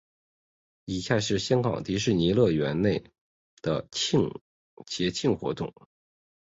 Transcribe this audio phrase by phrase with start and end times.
[0.85, 3.03] 以下是香港迪士尼乐园内
[3.61, 3.87] 的
[4.87, 5.71] 节庆活动。